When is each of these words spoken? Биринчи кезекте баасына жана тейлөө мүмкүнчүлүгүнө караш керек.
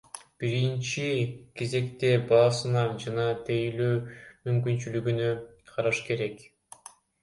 Биринчи 0.43 1.05
кезекте 1.61 2.09
баасына 2.33 2.87
жана 3.05 3.29
тейлөө 3.53 3.93
мүмкүнчүлүгүнө 4.03 5.33
караш 5.79 6.07
керек. 6.13 6.47